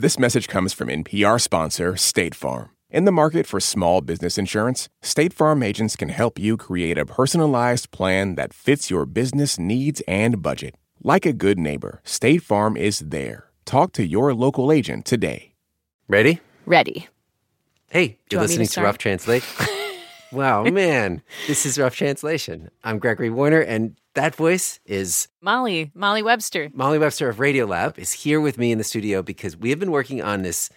[0.00, 2.70] This message comes from NPR sponsor State Farm.
[2.88, 7.04] In the market for small business insurance, State Farm agents can help you create a
[7.04, 10.76] personalized plan that fits your business needs and budget.
[11.02, 13.50] Like a good neighbor, State Farm is there.
[13.64, 15.54] Talk to your local agent today.
[16.06, 16.38] Ready?
[16.64, 17.08] Ready.
[17.90, 18.82] Hey, you're you want me to listening to.
[18.82, 19.66] Rough Translation.
[20.32, 21.22] wow, man.
[21.46, 22.70] This is Rough Translation.
[22.84, 26.70] I'm Gregory Warner, and that voice is Molly, Molly Webster.
[26.72, 29.90] Molly Webster of Radiolab is here with me in the studio because we have been
[29.90, 30.70] working on this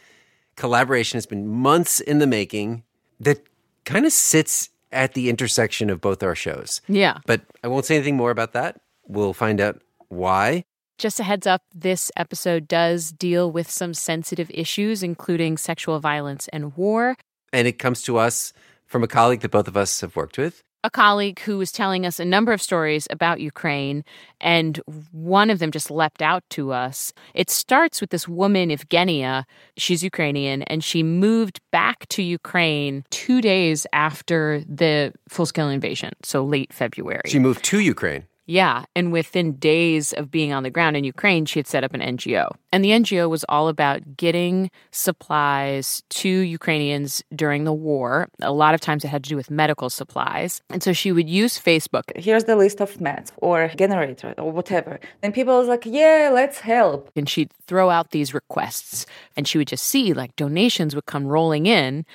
[0.55, 1.17] collaboration.
[1.17, 2.83] It's been months in the making
[3.19, 3.43] that
[3.85, 6.81] kind of sits at the intersection of both our shows.
[6.87, 7.19] Yeah.
[7.25, 8.81] But I won't say anything more about that.
[9.07, 10.65] We'll find out why.
[10.97, 16.47] Just a heads up this episode does deal with some sensitive issues, including sexual violence
[16.49, 17.15] and war.
[17.51, 18.53] And it comes to us
[18.91, 20.61] from a colleague that both of us have worked with.
[20.83, 24.03] A colleague who was telling us a number of stories about Ukraine,
[24.41, 24.81] and
[25.11, 27.13] one of them just leapt out to us.
[27.35, 29.45] It starts with this woman, Evgenia.
[29.77, 36.13] She's Ukrainian, and she moved back to Ukraine two days after the full scale invasion,
[36.23, 37.27] so late February.
[37.27, 38.25] She moved to Ukraine.
[38.45, 41.93] Yeah, and within days of being on the ground in Ukraine, she had set up
[41.93, 42.51] an NGO.
[42.73, 48.29] And the NGO was all about getting supplies to Ukrainians during the war.
[48.41, 50.61] A lot of times it had to do with medical supplies.
[50.69, 52.03] And so she would use Facebook.
[52.15, 54.99] here's the list of meds or generator or whatever.
[55.21, 57.11] And people was like, yeah, let's help.
[57.15, 59.05] And she'd throw out these requests,
[59.37, 62.05] and she would just see like donations would come rolling in,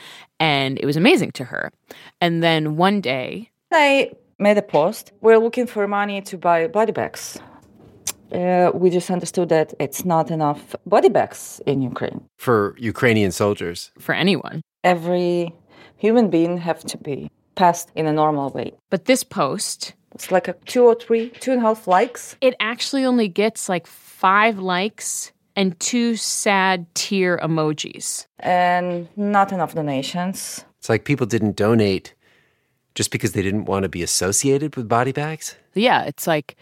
[0.40, 1.72] and it was amazing to her.
[2.20, 5.12] And then one day, I made a post.
[5.20, 7.38] We're looking for money to buy body bags.
[8.32, 12.20] Uh, we just understood that it's not enough body bags in Ukraine.
[12.38, 13.92] for Ukrainian soldiers.
[13.98, 15.52] for anyone, Every
[15.96, 18.72] human being have to be passed in a normal way.
[18.90, 22.36] but this post, It's like a two or three, two and a half likes.
[22.40, 28.26] it actually only gets like five likes and two sad tear emojis.
[28.40, 30.64] and not enough donations.
[30.78, 32.14] It's like people didn't donate
[32.96, 35.54] just because they didn't want to be associated with body bags.
[35.74, 36.56] Yeah, it's like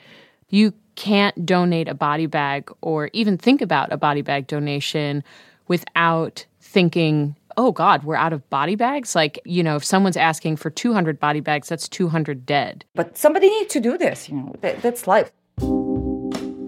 [0.50, 5.24] you can't donate a body bag or even think about a body bag donation
[5.68, 9.14] without thinking, oh God, we're out of body bags.
[9.14, 12.84] Like, you know, if someone's asking for 200 body bags, that's 200 dead.
[12.94, 14.54] But somebody needs to do this, you know.
[14.60, 15.30] That, that's life.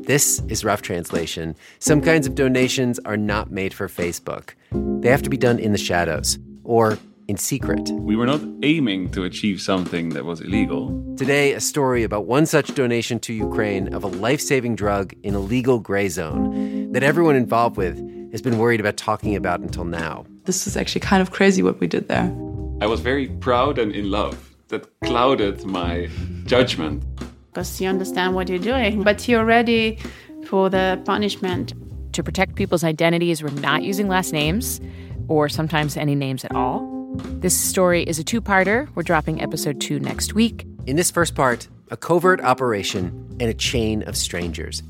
[0.06, 1.56] This is rough translation.
[1.80, 4.50] Some kinds of donations are not made for Facebook.
[4.70, 6.98] They have to be done in the shadows or
[7.28, 7.90] in secret.
[7.90, 10.90] We were not aiming to achieve something that was illegal.
[11.16, 15.34] Today, a story about one such donation to Ukraine of a life saving drug in
[15.34, 17.96] a legal gray zone that everyone involved with
[18.32, 20.24] has been worried about talking about until now.
[20.44, 22.32] This is actually kind of crazy what we did there.
[22.80, 24.54] I was very proud and in love.
[24.68, 26.08] That clouded my
[26.44, 27.04] judgment.
[27.52, 29.98] because you understand what you're doing, but you're ready
[30.46, 31.72] for the punishment.
[32.12, 34.80] To protect people's identities, we're not using last names
[35.28, 36.95] or sometimes any names at all.
[37.18, 38.88] This story is a two parter.
[38.94, 40.66] We're dropping episode two next week.
[40.86, 44.82] In this first part, a covert operation and a chain of strangers,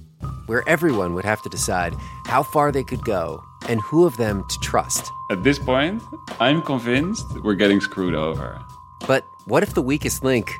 [0.46, 1.94] where everyone would have to decide
[2.24, 5.10] how far they could go and who of them to trust.
[5.30, 6.02] At this point,
[6.40, 8.60] I'm convinced we're getting screwed over.
[9.06, 10.50] But what if the weakest link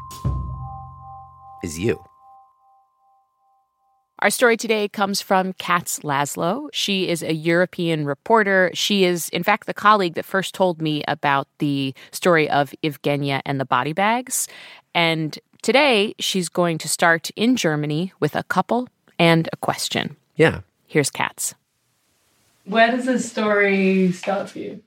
[1.63, 2.03] is you?
[4.27, 6.69] Our story today comes from Katz Laszlo.
[6.73, 8.73] She is a European reporter.
[8.75, 13.41] She is, in fact, the colleague that first told me about the story of Evgenia
[13.47, 14.49] and the body bags.
[14.97, 20.17] And today she's going to start in Germany with a couple and a question.
[20.35, 20.63] Yeah.
[20.89, 21.55] Here's Katz.
[22.65, 24.83] Where does this story start for you?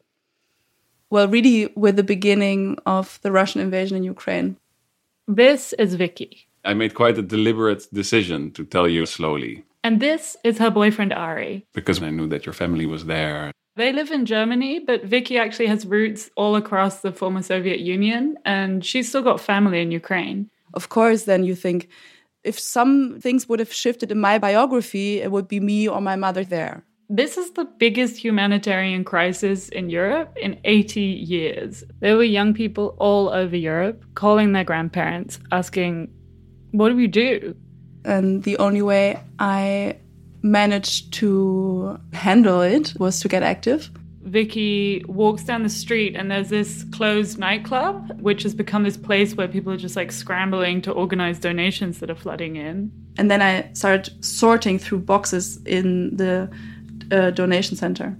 [1.09, 4.57] Well, really, with the beginning of the Russian invasion in Ukraine.
[5.29, 10.35] This is Vicky, I made quite a deliberate decision to tell you slowly and this
[10.43, 11.65] is her boyfriend Ari.
[11.73, 13.51] because I knew that your family was there.
[13.75, 18.37] They live in Germany, but Vicky actually has roots all across the former Soviet Union,
[18.43, 20.49] and she's still got family in Ukraine.
[20.73, 21.87] Of course, then you think
[22.43, 26.17] if some things would have shifted in my biography, it would be me or my
[26.17, 26.83] mother there.
[27.09, 31.83] This is the biggest humanitarian crisis in Europe in 80 years.
[32.01, 36.11] There were young people all over Europe calling their grandparents, asking,
[36.71, 37.55] What do we do?
[38.05, 39.97] And the only way I
[40.41, 43.89] managed to handle it was to get active.
[44.23, 49.35] Vicky walks down the street and there's this closed nightclub, which has become this place
[49.35, 52.91] where people are just like scrambling to organize donations that are flooding in.
[53.17, 56.49] And then I started sorting through boxes in the
[57.11, 58.15] uh, donation center.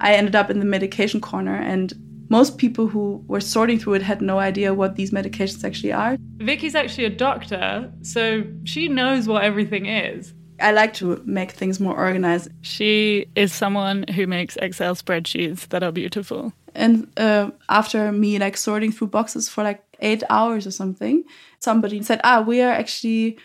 [0.00, 1.92] I ended up in the medication corner, and
[2.28, 6.16] most people who were sorting through it had no idea what these medications actually are.
[6.36, 10.34] Vicky's actually a doctor, so she knows what everything is.
[10.60, 12.48] I like to make things more organized.
[12.62, 16.52] She is someone who makes Excel spreadsheets that are beautiful.
[16.74, 21.24] And uh, after me like sorting through boxes for like eight hours or something,
[21.60, 23.38] somebody said, "Ah, we are actually."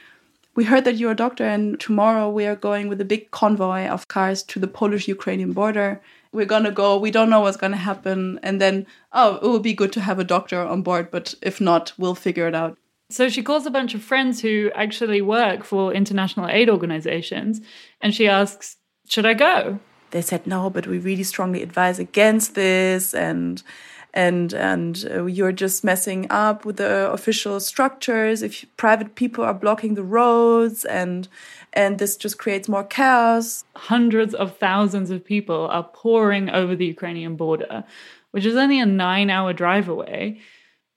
[0.55, 3.87] We heard that you're a doctor, and tomorrow we are going with a big convoy
[3.87, 6.01] of cars to the Polish Ukrainian border.
[6.31, 8.39] We're gonna go, we don't know what's gonna happen.
[8.43, 11.59] And then, oh, it would be good to have a doctor on board, but if
[11.59, 12.77] not, we'll figure it out.
[13.11, 17.59] So she calls a bunch of friends who actually work for international aid organizations
[18.01, 18.77] and she asks,
[19.07, 19.79] Should I go?
[20.11, 23.15] They said, No, but we really strongly advise against this.
[23.15, 23.63] And
[24.13, 29.53] and and uh, you're just messing up with the official structures if private people are
[29.53, 31.27] blocking the roads and
[31.73, 36.85] and this just creates more chaos hundreds of thousands of people are pouring over the
[36.85, 37.83] ukrainian border
[38.31, 40.39] which is only a 9 hour drive away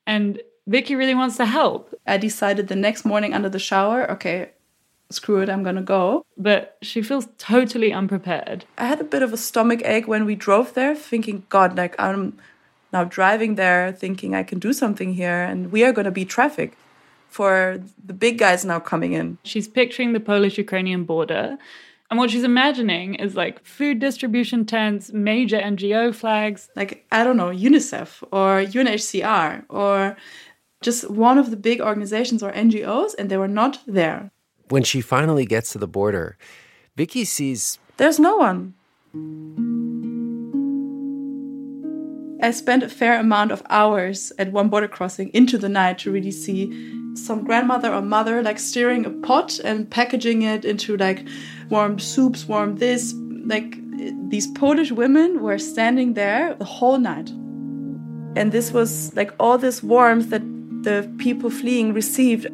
[0.06, 4.50] and vicky really wants to help i decided the next morning under the shower okay
[5.12, 6.24] screw it, I'm gonna go.
[6.38, 8.64] But she feels totally unprepared.
[8.78, 11.94] I had a bit of a stomach ache when we drove there, thinking, God, like
[11.98, 12.38] I'm
[12.92, 16.24] now driving there thinking I can do something here and we are going to be
[16.24, 16.76] traffic
[17.28, 19.38] for the big guys now coming in.
[19.42, 21.56] She's picturing the Polish Ukrainian border.
[22.10, 26.68] And what she's imagining is like food distribution tents, major NGO flags.
[26.76, 30.16] Like, I don't know, UNICEF or UNHCR or
[30.82, 34.30] just one of the big organizations or NGOs, and they were not there.
[34.68, 36.36] When she finally gets to the border,
[36.96, 38.74] Vicky sees there's no one.
[42.42, 46.10] I spent a fair amount of hours at one border crossing into the night to
[46.10, 46.72] really see
[47.14, 51.24] some grandmother or mother like stirring a pot and packaging it into like
[51.70, 53.14] warm soups, warm this.
[53.44, 53.76] Like
[54.28, 57.30] these Polish women were standing there the whole night.
[58.34, 60.42] And this was like all this warmth that
[60.82, 62.48] the people fleeing received.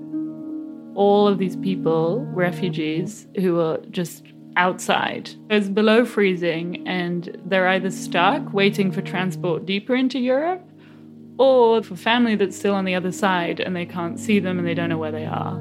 [0.94, 4.24] All of these people, refugees, who were just
[4.58, 5.30] outside.
[5.48, 10.68] It's below freezing, and they're either stuck waiting for transport deeper into Europe,
[11.38, 14.66] or for family that's still on the other side and they can't see them and
[14.66, 15.56] they don't know where they are.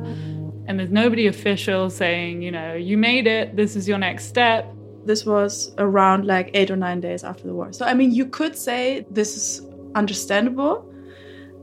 [0.68, 4.68] And there's nobody official saying, you know, you made it, this is your next step.
[5.06, 7.72] This was around like eight or nine days after the war.
[7.72, 9.66] So, I mean, you could say this is
[9.96, 10.87] understandable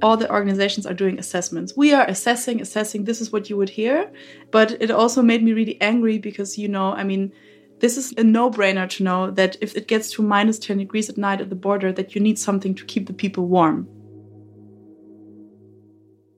[0.04, 1.74] all the organizations are doing assessments.
[1.74, 3.04] We are assessing, assessing.
[3.04, 4.12] This is what you would hear.
[4.50, 7.32] But it also made me really angry because, you know, I mean,
[7.80, 11.08] this is a no brainer to know that if it gets to minus 10 degrees
[11.08, 13.88] at night at the border, that you need something to keep the people warm.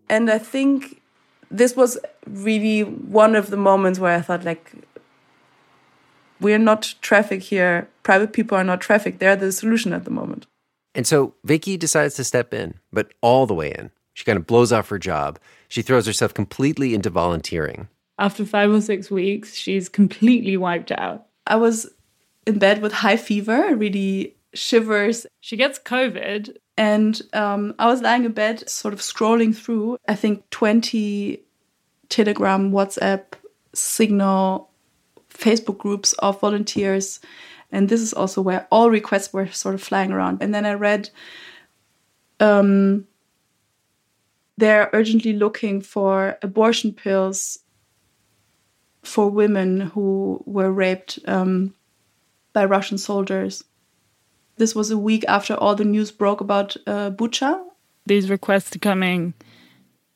[0.08, 1.02] And I think
[1.50, 4.74] this was really one of the moments where I thought, like,
[6.40, 7.88] we're not traffic here.
[8.04, 9.18] Private people are not traffic.
[9.18, 10.46] They're the solution at the moment.
[10.96, 13.90] And so Vicky decides to step in, but all the way in.
[14.14, 15.38] She kind of blows off her job.
[15.68, 17.88] She throws herself completely into volunteering.
[18.18, 21.26] After five or six weeks, she's completely wiped out.
[21.46, 21.86] I was
[22.46, 25.26] in bed with high fever, really shivers.
[25.42, 26.56] She gets COVID.
[26.78, 31.42] And um, I was lying in bed, sort of scrolling through, I think, 20
[32.08, 33.24] Telegram, WhatsApp,
[33.74, 34.70] Signal,
[35.30, 37.20] Facebook groups of volunteers
[37.70, 40.42] and this is also where all requests were sort of flying around.
[40.42, 41.10] And then I read
[42.40, 43.06] um,
[44.56, 47.58] they're urgently looking for abortion pills
[49.02, 51.74] for women who were raped um,
[52.52, 53.62] by Russian soldiers.
[54.56, 57.62] This was a week after all the news broke about uh, Bucha.
[58.06, 59.34] These requests are coming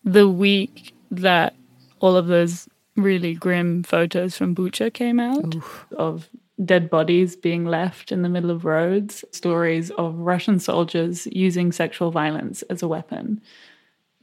[0.02, 1.54] the week that
[2.00, 5.86] all of those really grim photos from Bucha came out Oof.
[5.96, 6.28] of
[6.64, 12.10] dead bodies being left in the middle of roads, stories of Russian soldiers using sexual
[12.10, 13.40] violence as a weapon.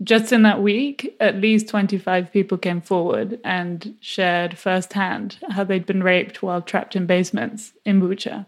[0.04, 5.88] Just in that week, at least 25 people came forward and shared firsthand how they'd
[5.88, 8.46] been raped while trapped in basements in Bucha.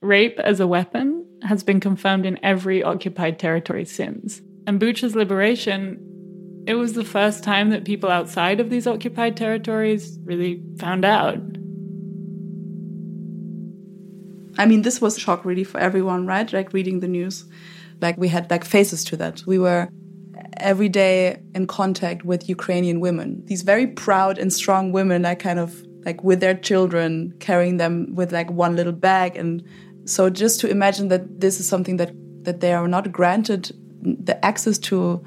[0.00, 4.40] Rape as a weapon has been confirmed in every occupied territory since.
[4.66, 10.18] And Bucha's liberation, it was the first time that people outside of these occupied territories
[10.24, 11.38] really found out
[14.58, 16.52] I mean, this was a shock really for everyone, right?
[16.52, 17.44] Like reading the news.
[18.00, 19.42] Like we had like faces to that.
[19.46, 19.88] We were
[20.58, 23.42] every day in contact with Ukrainian women.
[23.46, 28.14] These very proud and strong women, like kind of like with their children, carrying them
[28.14, 29.36] with like one little bag.
[29.36, 29.62] And
[30.04, 32.12] so just to imagine that this is something that
[32.44, 33.70] that they are not granted
[34.02, 35.24] the access to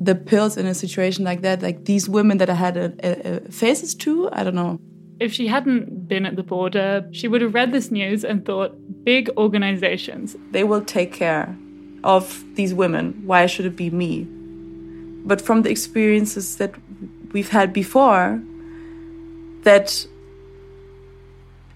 [0.00, 3.36] the pills in a situation like that, like these women that I had a, a,
[3.36, 4.80] a faces to, I don't know.
[5.20, 8.72] If she hadn't been at the border, she would have read this news and thought,
[9.04, 10.36] big organizations.
[10.52, 11.56] They will take care
[12.04, 13.20] of these women.
[13.24, 14.26] Why should it be me?
[15.24, 16.74] But from the experiences that
[17.32, 18.40] we've had before,
[19.62, 20.06] that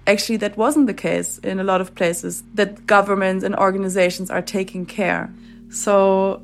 [0.07, 4.43] actually that wasn't the case in a lot of places that governments and organizations are
[4.43, 5.33] taking care
[5.71, 6.43] so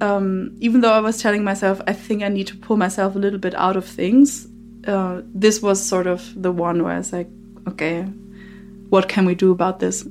[0.00, 3.18] um, even though i was telling myself i think i need to pull myself a
[3.18, 4.46] little bit out of things
[4.86, 7.28] uh, this was sort of the one where i was like
[7.68, 8.02] okay
[8.88, 10.06] what can we do about this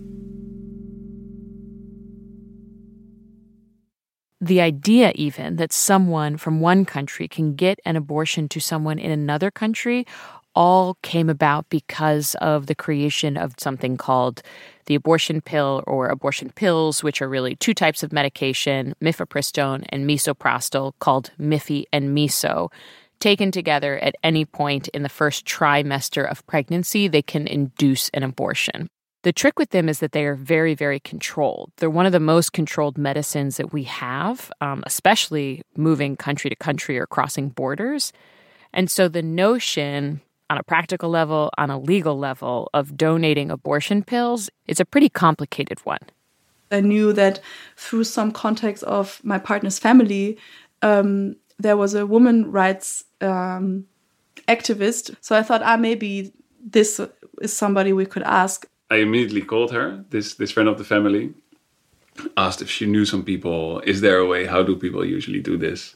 [4.41, 9.11] the idea even that someone from one country can get an abortion to someone in
[9.11, 10.05] another country
[10.55, 14.41] all came about because of the creation of something called
[14.85, 20.09] the abortion pill or abortion pills, which are really two types of medication, mifepristone and
[20.09, 22.69] misoprostol, called Miffy and Miso.
[23.19, 28.23] Taken together at any point in the first trimester of pregnancy, they can induce an
[28.23, 28.87] abortion.
[29.23, 31.73] The trick with them is that they are very, very controlled.
[31.77, 36.55] They're one of the most controlled medicines that we have, um, especially moving country to
[36.55, 38.13] country or crossing borders.
[38.71, 44.03] And so the notion on a practical level, on a legal level, of donating abortion
[44.03, 45.99] pills is a pretty complicated one.
[46.71, 47.41] I knew that
[47.75, 50.37] through some context of my partner's family,
[50.81, 53.85] um, there was a woman rights um,
[54.47, 55.15] activist.
[55.21, 56.99] So I thought, ah, maybe this
[57.41, 58.65] is somebody we could ask.
[58.89, 61.33] I immediately called her, this this friend of the family,
[62.35, 63.81] asked if she knew some people.
[63.81, 64.45] Is there a way?
[64.45, 65.95] How do people usually do this?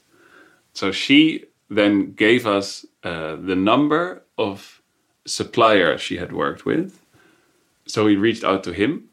[0.73, 4.81] So she then gave us uh, the number of
[5.25, 6.99] supplier she had worked with.
[7.87, 9.09] So we reached out to him.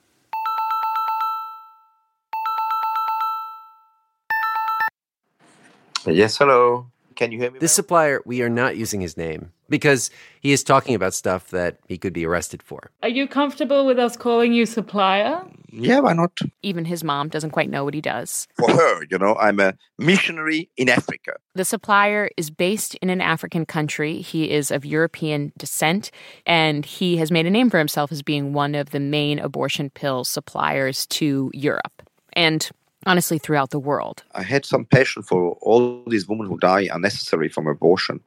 [6.07, 6.87] Yes, hello.
[7.16, 7.59] Can you hear me?
[7.59, 11.78] This supplier, we are not using his name because he is talking about stuff that
[11.87, 12.90] he could be arrested for.
[13.02, 15.42] Are you comfortable with us calling you supplier?
[15.71, 16.38] Yeah, why not?
[16.62, 18.49] Even his mom doesn't quite know what he does.
[18.59, 21.35] For her, you know, I'm a missionary in Africa.
[21.54, 24.23] The supplier is based in an African country.
[24.23, 26.11] He is of European descent,
[26.47, 29.90] and he has made a name for himself as being one of the main abortion
[29.90, 32.02] pill suppliers to Europe.
[32.33, 32.71] And
[33.07, 34.23] honestly throughout the world.
[34.35, 38.21] I had some passion for all these women who die unnecessarily from abortion.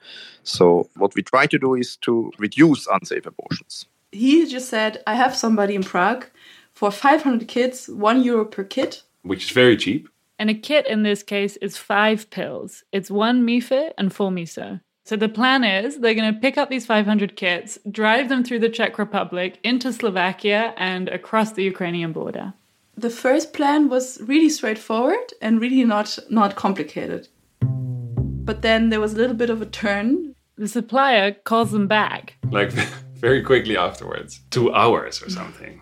[0.44, 3.86] So what we try to do is to reduce unsafe abortions.
[4.12, 6.26] He just said, I have somebody in Prague
[6.74, 9.04] for 500 kids, one euro per kit.
[9.24, 10.10] Which is very cheap.
[10.40, 12.84] And a kit in this case is five pills.
[12.92, 14.82] It's one Mife and four Miso.
[15.06, 18.60] So the plan is they're going to pick up these 500 kits, drive them through
[18.60, 22.54] the Czech Republic into Slovakia and across the Ukrainian border
[22.96, 27.28] the first plan was really straightforward and really not not complicated.
[27.62, 30.36] But then there was a little bit of a turn.
[30.58, 32.38] The supplier calls them back.
[32.52, 32.72] Like
[33.16, 35.82] very quickly afterwards, two hours or something.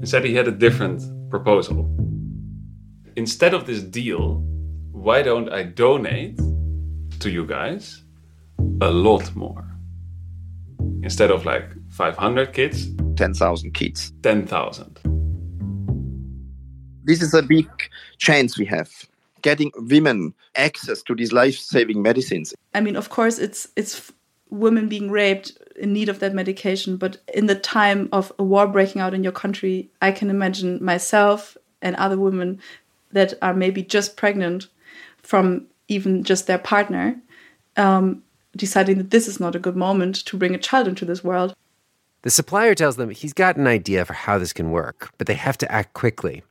[0.00, 1.88] He said he had a different proposal.
[3.16, 4.42] Instead of this deal,
[4.92, 6.38] why don't I donate
[7.20, 8.02] to you guys
[8.80, 9.66] a lot more?
[11.02, 14.12] Instead of like 500 kids, 10,000 kids.
[14.22, 15.19] 10,000
[17.04, 17.68] this is a big
[18.18, 18.90] chance we have
[19.42, 22.54] getting women access to these life-saving medicines.
[22.74, 24.12] I mean, of course, it's it's
[24.50, 28.66] women being raped in need of that medication, but in the time of a war
[28.66, 32.60] breaking out in your country, I can imagine myself and other women
[33.12, 34.66] that are maybe just pregnant
[35.22, 37.16] from even just their partner
[37.76, 38.22] um,
[38.56, 41.54] deciding that this is not a good moment to bring a child into this world.
[42.22, 45.34] The supplier tells them he's got an idea for how this can work, but they
[45.34, 46.42] have to act quickly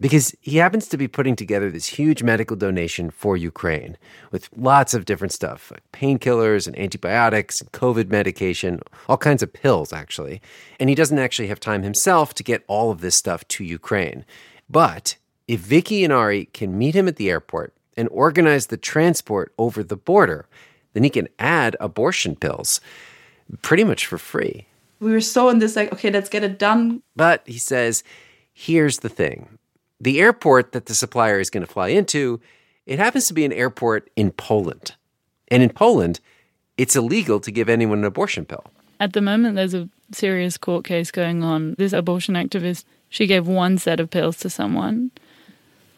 [0.00, 3.98] because he happens to be putting together this huge medical donation for Ukraine
[4.32, 9.52] with lots of different stuff like painkillers and antibiotics and COVID medication, all kinds of
[9.52, 10.40] pills, actually.
[10.78, 14.24] And he doesn't actually have time himself to get all of this stuff to Ukraine.
[14.70, 15.16] But
[15.46, 19.82] if Vicky and Ari can meet him at the airport and organize the transport over
[19.82, 20.46] the border,
[20.94, 22.80] then he can add abortion pills
[23.60, 24.66] pretty much for free.
[24.98, 27.02] We were so in this, like, okay, let's get it done.
[27.16, 28.04] But he says,
[28.52, 29.58] here's the thing
[30.00, 32.40] the airport that the supplier is going to fly into,
[32.86, 34.94] it happens to be an airport in Poland.
[35.48, 36.20] And in Poland,
[36.78, 38.64] it's illegal to give anyone an abortion pill.
[38.98, 41.74] At the moment, there's a serious court case going on.
[41.78, 45.10] This abortion activist, she gave one set of pills to someone,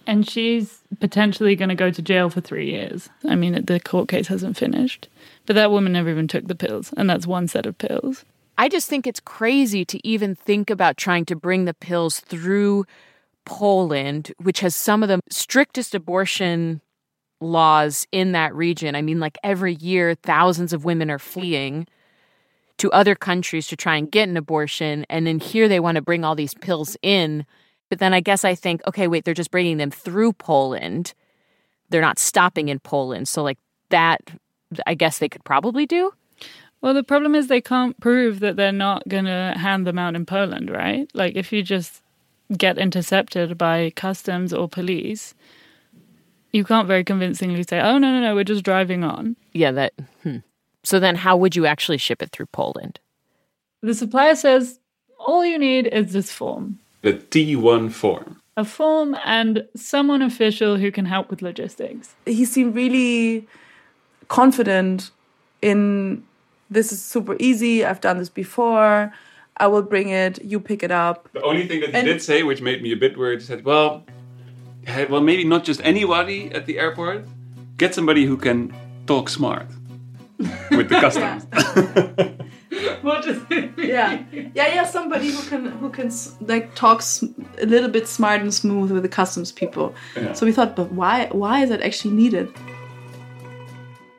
[0.06, 3.09] and she's potentially going to go to jail for three years.
[3.28, 5.09] I mean, the court case hasn't finished.
[5.47, 8.25] But that woman never even took the pills, and that's one set of pills.
[8.59, 12.87] I just think it's crazy to even think about trying to bring the pills through
[13.44, 16.80] Poland, which has some of the strictest abortion
[17.40, 18.94] laws in that region.
[18.94, 21.87] I mean, like every year, thousands of women are fleeing
[22.78, 25.04] to other countries to try and get an abortion.
[25.08, 27.44] And then here they want to bring all these pills in.
[27.88, 31.14] But then I guess I think, okay, wait, they're just bringing them through Poland.
[31.90, 33.28] They're not stopping in Poland.
[33.28, 33.58] So, like,
[33.90, 34.20] that,
[34.87, 36.12] I guess they could probably do.
[36.80, 40.16] Well, the problem is they can't prove that they're not going to hand them out
[40.16, 41.08] in Poland, right?
[41.12, 42.02] Like, if you just
[42.59, 45.35] get intercepted by customs or police,
[46.52, 49.37] you can't very convincingly say, oh, no, no, no, we're just driving on.
[49.52, 49.94] Yeah, that.
[50.23, 50.38] Hmm.
[50.85, 52.99] So then, how would you actually ship it through Poland?
[53.82, 54.78] The supplier says,
[55.18, 58.40] all you need is this form The T1 form.
[58.56, 62.14] a form and someone official who can help with logistics.
[62.26, 63.47] He seemed really
[64.28, 65.11] confident
[65.62, 66.23] in
[66.71, 67.85] this is super easy.
[67.85, 69.12] I've done this before.
[69.56, 70.42] I will bring it.
[70.44, 71.28] You pick it up.
[71.32, 73.47] The only thing that he And- did say, which made me a bit worried, he
[73.47, 74.04] said, well,
[75.09, 77.26] well, maybe not just anybody at the airport.
[77.76, 78.73] Get somebody who can
[79.06, 79.66] talk smart
[80.71, 81.47] with the customs.
[83.02, 83.75] What does it mean?
[83.76, 84.85] Yeah, yeah, yeah.
[84.85, 87.23] Somebody who can who can like talks
[87.61, 89.92] a little bit smart and smooth with the customs people.
[90.16, 90.32] Yeah.
[90.35, 91.26] So we thought, but why?
[91.32, 92.49] Why is that actually needed?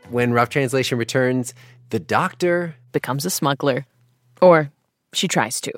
[0.09, 1.53] When Rough Translation returns,
[1.89, 3.85] the doctor Becomes a smuggler.
[4.41, 4.69] Or
[5.15, 5.71] she tries to.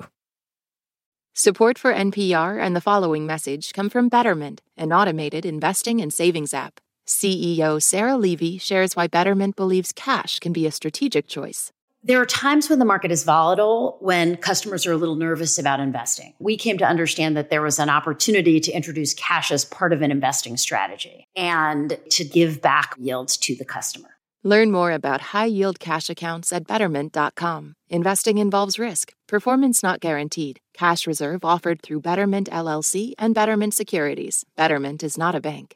[1.34, 6.54] Support for NPR and the following message come from Betterment, an automated investing and savings
[6.54, 6.80] app.
[7.06, 11.72] CEO Sarah Levy shares why Betterment believes cash can be a strategic choice.
[12.02, 15.80] There are times when the market is volatile, when customers are a little nervous about
[15.80, 16.34] investing.
[16.38, 20.02] We came to understand that there was an opportunity to introduce cash as part of
[20.02, 24.15] an investing strategy and to give back yields to the customer.
[24.46, 27.74] Learn more about high yield cash accounts at betterment.com.
[27.88, 30.60] Investing involves risk, performance not guaranteed.
[30.72, 34.44] Cash reserve offered through Betterment LLC and Betterment Securities.
[34.56, 35.74] Betterment is not a bank.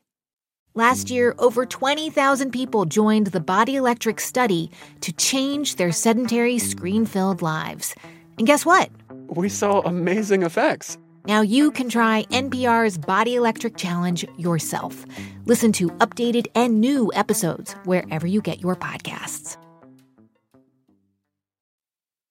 [0.76, 7.06] Last year, over 20,000 people joined the Body Electric study to change their sedentary, screen
[7.06, 7.96] filled lives.
[8.38, 8.88] And guess what?
[9.26, 10.96] We saw amazing effects.
[11.26, 15.04] Now you can try NPR's Body Electric Challenge yourself.
[15.44, 19.56] Listen to updated and new episodes wherever you get your podcasts.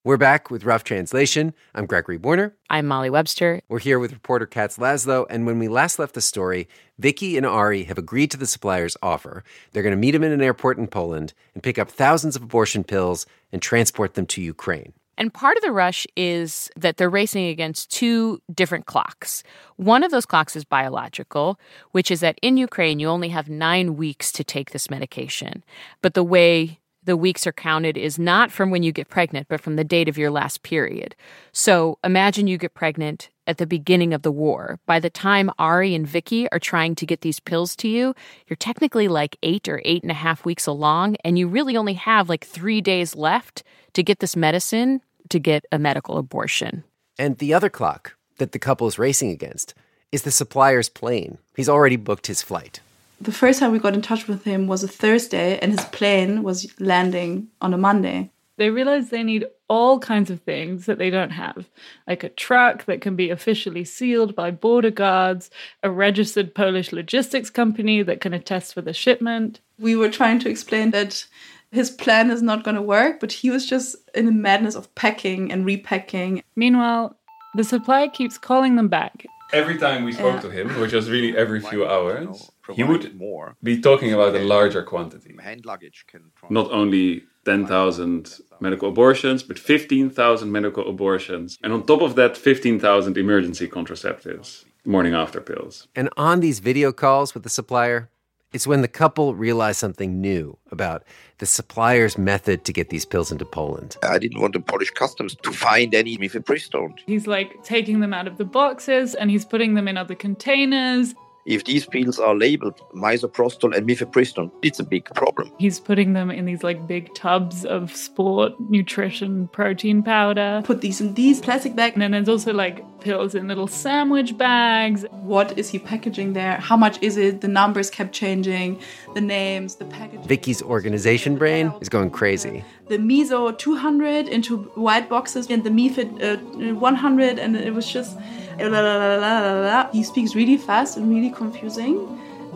[0.06, 1.54] We're back with Rough Translation.
[1.76, 2.56] I'm Gregory Warner.
[2.70, 3.62] I'm Molly Webster.
[3.68, 6.68] We're here with reporter Katz Laszlo, and when we last left the story,
[6.98, 9.44] Vicky and Ari have agreed to the supplier's offer.
[9.72, 12.42] They're going to meet him in an airport in Poland and pick up thousands of
[12.42, 14.94] abortion pills and transport them to Ukraine.
[15.20, 19.44] And part of the rush is that they're racing against two different clocks.
[19.76, 21.60] One of those clocks is biological,
[21.92, 25.66] which is that in Ukraine, you only have nine weeks to take this medication.
[26.02, 29.60] But the way the weeks are counted is not from when you get pregnant, but
[29.60, 31.16] from the date of your last period.
[31.52, 34.80] So imagine you get pregnant at the beginning of the war.
[34.86, 38.14] By the time Ari and Vicky are trying to get these pills to you,
[38.48, 41.96] you're technically like eight or eight and a half weeks along, and you really only
[41.96, 46.84] have like three days left to get this medicine to get a medical abortion.
[47.18, 49.74] And the other clock that the couple is racing against
[50.12, 51.38] is the supplier's plane.
[51.56, 52.80] He's already booked his flight.
[53.22, 56.42] The first time we got in touch with him was a Thursday, and his plane
[56.42, 58.32] was landing on a Monday.
[58.56, 61.70] They realize they need all kinds of things that they don't have,
[62.08, 65.50] like a truck that can be officially sealed by border guards,
[65.84, 69.60] a registered Polish logistics company that can attest for the shipment.
[69.78, 71.26] We were trying to explain that
[71.72, 74.94] his plan is not going to work, but he was just in a madness of
[74.96, 76.42] packing and repacking.
[76.56, 77.18] Meanwhile,
[77.56, 79.26] the supplier keeps calling them back.
[79.52, 80.42] Every time we spoke Yeah.
[80.42, 82.28] to him, which was really every few hours,
[82.76, 83.56] he provide would more.
[83.64, 85.36] be talking about a larger quantity.
[85.42, 91.58] Hand luggage can Not only 10,000 medical abortions, but 15,000 medical abortions.
[91.64, 95.88] And on top of that, 15,000 emergency contraceptives, morning after pills.
[95.96, 98.10] And on these video calls with the supplier,
[98.52, 101.04] it's when the couple realize something new about
[101.38, 103.98] the supplier's method to get these pills into Poland.
[104.04, 106.98] I didn't want the Polish customs to find any mifepristone.
[107.06, 111.14] He's like taking them out of the boxes and he's putting them in other containers.
[111.46, 115.52] If these pills are labeled misoprostol and mifepristone, it's a big problem.
[115.58, 120.62] He's putting them in these like big tubs of sport nutrition protein powder.
[120.64, 121.94] Put these in these plastic bags.
[121.94, 125.06] And then there's also like pills in little sandwich bags.
[125.22, 126.58] What is he packaging there?
[126.58, 127.42] How much is it?
[127.42, 128.80] The numbers kept changing,
[129.14, 130.28] the names, the packaging.
[130.28, 132.64] Vicky's organization brain is going crazy.
[132.88, 138.18] the Miso 200 into white boxes and the Mifid uh, 100, and it was just.
[138.60, 139.92] la, la, la.
[139.92, 141.96] He speaks really fast and really confusing,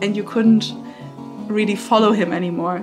[0.02, 0.72] and you couldn't
[1.48, 2.76] really follow him anymore.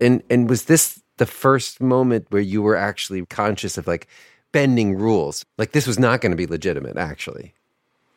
[0.00, 4.06] And and was this the first moment where you were actually conscious of like
[4.52, 5.44] bending rules?
[5.56, 7.54] Like this was not going to be legitimate actually.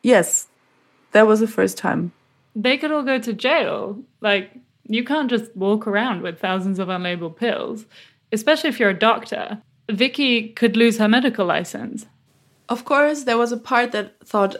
[0.03, 0.47] Yes,
[1.11, 2.11] that was the first time.
[2.55, 3.99] They could all go to jail.
[4.19, 4.51] Like,
[4.87, 7.85] you can't just walk around with thousands of unlabeled pills,
[8.31, 9.61] especially if you're a doctor.
[9.89, 12.05] Vicky could lose her medical license.
[12.67, 14.55] Of course, there was a part that thought,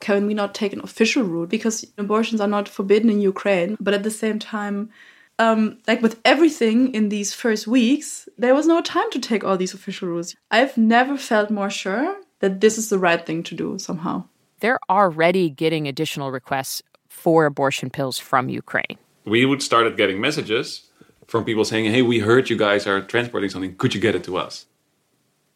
[0.00, 1.48] can we not take an official route?
[1.48, 3.76] Because abortions are not forbidden in Ukraine.
[3.80, 4.90] But at the same time,
[5.38, 9.56] um, like with everything in these first weeks, there was no time to take all
[9.56, 10.34] these official rules.
[10.50, 14.24] I've never felt more sure that this is the right thing to do somehow.
[14.60, 18.98] They're already getting additional requests for abortion pills from Ukraine.
[19.24, 20.88] We would started getting messages
[21.26, 23.76] from people saying, "Hey, we heard you guys are transporting something.
[23.76, 24.66] Could you get it to us?"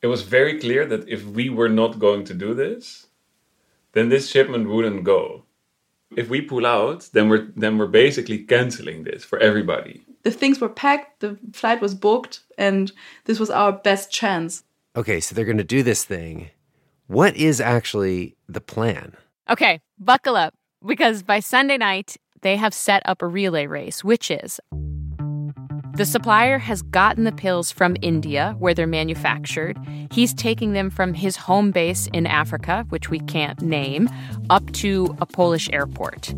[0.02, 3.06] It was very clear that if we were not going to do this,
[3.92, 5.44] then this shipment wouldn't go.
[6.16, 10.02] If we pull out, then we're then we're basically canceling this for everybody.
[10.22, 12.92] The things were packed, the flight was booked, and
[13.24, 14.64] this was our best chance.
[14.94, 16.50] Okay, so they're going to do this thing.
[17.06, 19.16] What is actually the plan?
[19.50, 20.54] Okay, buckle up
[20.86, 24.60] because by Sunday night, they have set up a relay race, which is
[25.94, 29.78] the supplier has gotten the pills from India, where they're manufactured.
[30.10, 34.08] He's taking them from his home base in Africa, which we can't name,
[34.48, 36.34] up to a Polish airport.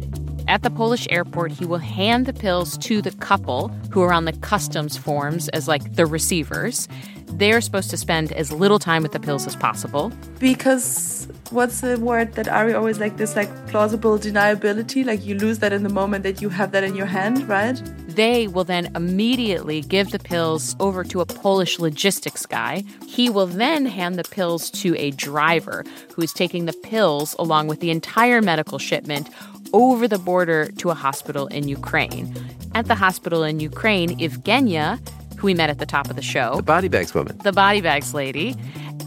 [0.49, 4.25] At the Polish airport, he will hand the pills to the couple who are on
[4.25, 6.89] the customs forms as like the receivers.
[7.37, 10.13] They're supposed to spend as little time with the pills as possible.
[10.39, 15.05] Because what's the word that Ari always like this like plausible deniability?
[15.05, 17.81] Like you lose that in the moment that you have that in your hand, right?
[18.07, 22.85] They will then immediately give the pills over to a Polish logistics guy.
[23.05, 27.67] He will then hand the pills to a driver who is taking the pills along
[27.67, 29.29] with the entire medical shipment
[29.73, 32.33] over the border to a hospital in Ukraine.
[32.77, 35.01] At the hospital in Ukraine, Evgenia,
[35.45, 37.37] who we met at the top of the show, The body bags woman.
[37.45, 38.57] the body bags lady,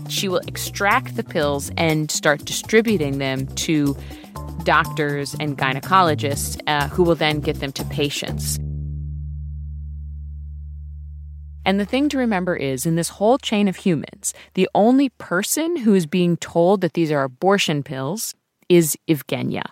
[0.08, 3.98] she will extract the pills and start distributing them to
[4.64, 8.60] doctors and gynecologists uh, who will then get them to patients.
[11.66, 15.76] And the thing to remember is in this whole chain of humans, the only person
[15.78, 18.36] who is being told that these are abortion pills
[18.70, 19.64] is Evgenia.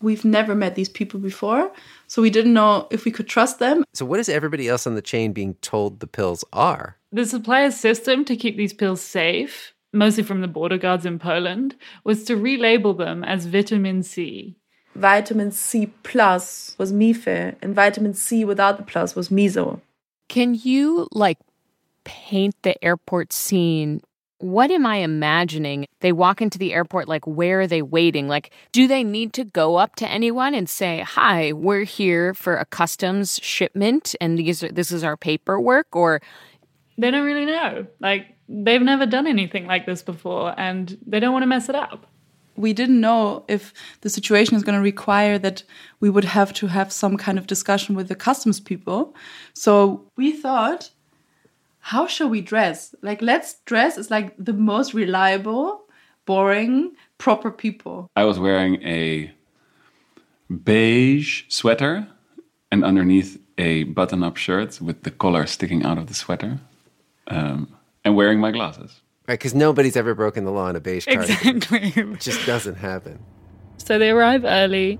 [0.00, 1.70] We've never met these people before,
[2.06, 3.84] so we didn't know if we could trust them.
[3.92, 6.96] So, what is everybody else on the chain being told the pills are?
[7.12, 11.76] The supplier's system to keep these pills safe, mostly from the border guards in Poland,
[12.04, 14.56] was to relabel them as vitamin C.
[14.94, 19.80] Vitamin C plus was Mife, and vitamin C without the plus was Miso.
[20.28, 21.38] Can you like
[22.04, 24.00] paint the airport scene?
[24.38, 25.86] What am I imagining?
[26.00, 28.28] They walk into the airport, like, where are they waiting?
[28.28, 32.56] Like, do they need to go up to anyone and say, Hi, we're here for
[32.56, 35.96] a customs shipment and these are, this is our paperwork?
[35.96, 36.20] Or
[36.98, 37.86] They don't really know.
[37.98, 41.74] Like, they've never done anything like this before and they don't want to mess it
[41.74, 42.06] up.
[42.56, 45.62] We didn't know if the situation is going to require that
[46.00, 49.14] we would have to have some kind of discussion with the customs people.
[49.52, 50.90] So we thought,
[51.86, 52.96] how shall we dress?
[53.00, 55.84] Like, let's dress as like the most reliable,
[56.24, 58.10] boring, proper people.
[58.16, 59.30] I was wearing a
[60.64, 62.08] beige sweater
[62.72, 66.58] and underneath a button up shirt with the collar sticking out of the sweater
[67.28, 67.72] um,
[68.04, 69.00] and wearing my glasses.
[69.28, 71.56] Right, because nobody's ever broken the law in a beige cardigan.
[71.58, 72.02] Exactly.
[72.02, 73.20] It just doesn't happen.
[73.78, 74.98] So they arrive early.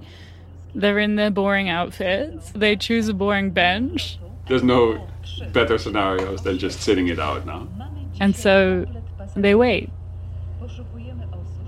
[0.72, 2.52] They're in their boring outfits.
[2.52, 4.20] They choose a boring bench.
[4.46, 5.04] There's no
[5.52, 7.68] better scenarios than just sitting it out now.
[8.20, 8.86] And so
[9.34, 9.90] they wait.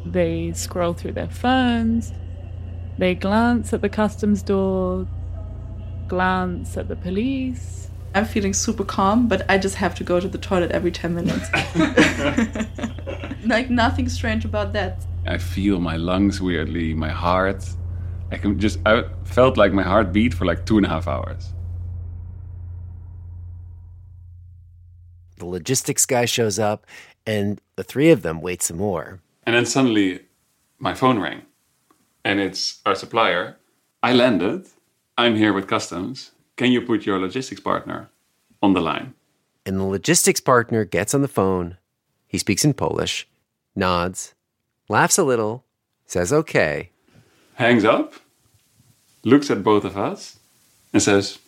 [0.04, 2.12] They scroll through their phones.
[2.98, 5.06] They glance at the customs door,
[6.08, 7.90] glance at the police.
[8.14, 11.14] I'm feeling super calm, but I just have to go to the toilet every 10
[11.14, 11.48] minutes.
[13.46, 15.06] like, nothing strange about that.
[15.26, 17.68] I feel my lungs weirdly, my heart.
[18.32, 21.06] I can just, I felt like my heart beat for like two and a half
[21.06, 21.52] hours.
[25.38, 26.86] The logistics guy shows up,
[27.26, 29.20] and the three of them wait some more.
[29.44, 30.20] And then suddenly
[30.78, 31.42] my phone rang
[32.28, 33.56] and it's our supplier.
[34.02, 34.66] I landed.
[35.16, 36.32] I'm here with customs.
[36.56, 38.10] Can you put your logistics partner
[38.62, 39.14] on the line?
[39.64, 41.78] And the logistics partner gets on the phone.
[42.26, 43.26] He speaks in Polish,
[43.74, 44.34] nods,
[44.90, 45.64] laughs a little,
[46.04, 46.90] says okay.
[47.54, 48.12] Hangs up,
[49.24, 50.38] looks at both of us,
[50.92, 51.38] and says,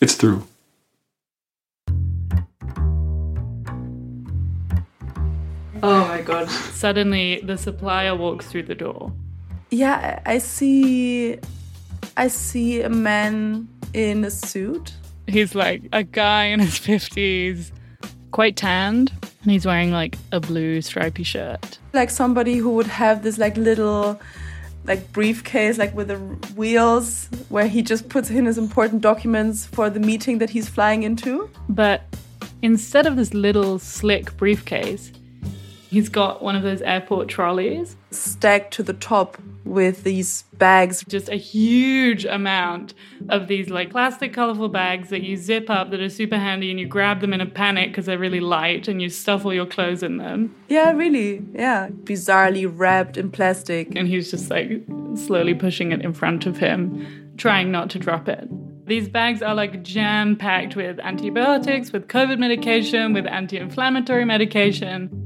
[0.00, 0.46] It's through.
[5.88, 6.48] Oh my god.
[6.48, 9.12] Suddenly, the supplier walks through the door.
[9.70, 11.38] Yeah, I I see.
[12.16, 14.94] I see a man in a suit.
[15.26, 17.70] He's like a guy in his 50s,
[18.30, 21.78] quite tanned, and he's wearing like a blue stripy shirt.
[21.92, 24.20] Like somebody who would have this like little
[24.86, 26.18] like briefcase like with the
[26.56, 31.02] wheels where he just puts in his important documents for the meeting that he's flying
[31.02, 31.50] into.
[31.68, 32.02] But
[32.62, 35.10] instead of this little slick briefcase,
[35.94, 37.96] he's got one of those airport trolleys.
[38.10, 41.04] Stacked to the top with these bags.
[41.08, 42.94] Just a huge amount
[43.28, 46.80] of these like plastic colorful bags that you zip up that are super handy and
[46.80, 49.66] you grab them in a panic because they're really light and you stuff all your
[49.66, 50.52] clothes in them.
[50.68, 51.44] Yeah, really.
[51.52, 51.90] Yeah.
[52.02, 53.94] Bizarrely wrapped in plastic.
[53.94, 58.28] And he's just like slowly pushing it in front of him, trying not to drop
[58.28, 58.48] it.
[58.86, 65.20] These bags are like jam packed with antibiotics, with COVID medication, with anti inflammatory medication.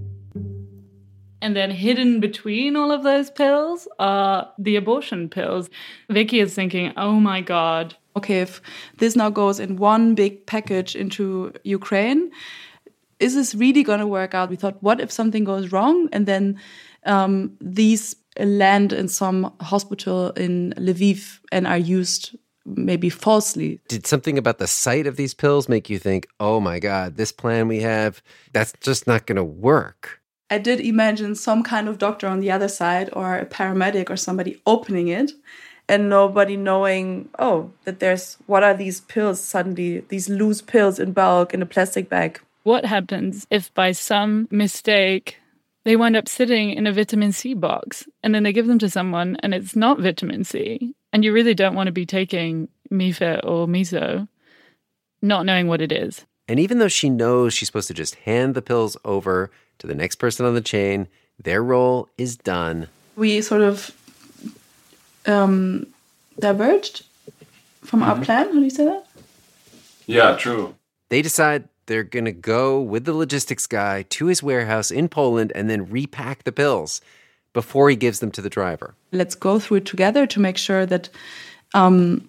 [1.41, 5.71] And then hidden between all of those pills are the abortion pills.
[6.11, 7.95] Vicky is thinking, oh my God.
[8.17, 8.61] Okay, if
[8.99, 12.33] this now goes in one big package into Ukraine,
[13.21, 14.51] is this really going to work out?
[14.51, 16.09] We thought, what if something goes wrong?
[16.13, 16.59] And then
[17.05, 23.81] um, these land in some hospital in Lviv and are used maybe falsely.
[23.89, 27.33] Did something about the sight of these pills make you think, oh my God, this
[27.33, 28.23] plan we have,
[28.53, 30.21] that's just not going to work?
[30.51, 34.17] I did imagine some kind of doctor on the other side or a paramedic or
[34.17, 35.33] somebody opening it
[35.89, 41.13] and nobody knowing, oh, that there's what are these pills suddenly, these loose pills in
[41.13, 42.41] bulk in a plastic bag.
[42.63, 45.39] What happens if by some mistake
[45.85, 48.91] they wind up sitting in a vitamin C box and then they give them to
[48.91, 53.41] someone and it's not vitamin C and you really don't want to be taking Mifet
[53.45, 54.29] or Miso
[55.21, 56.25] not knowing what it is.
[56.49, 59.95] And even though she knows she's supposed to just hand the pills over to the
[59.95, 61.07] next person on the chain,
[61.39, 62.89] their role is done.
[63.17, 63.95] We sort of
[65.27, 65.87] um,
[66.39, 67.05] diverged
[67.83, 68.47] from our plan.
[68.47, 69.07] How do you say that?
[70.07, 70.75] Yeah, true.
[71.11, 75.53] They decide they're going to go with the logistics guy to his warehouse in Poland
[75.55, 77.01] and then repack the pills
[77.53, 78.95] before he gives them to the driver.
[79.13, 81.09] Let's go through it together to make sure that,
[81.75, 82.29] um,